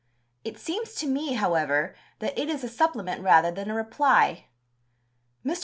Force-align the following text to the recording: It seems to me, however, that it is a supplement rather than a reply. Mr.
It 0.43 0.57
seems 0.57 0.95
to 0.95 1.05
me, 1.05 1.33
however, 1.33 1.93
that 2.17 2.35
it 2.35 2.49
is 2.49 2.63
a 2.63 2.67
supplement 2.67 3.21
rather 3.21 3.51
than 3.51 3.69
a 3.69 3.75
reply. 3.75 4.47
Mr. 5.45 5.59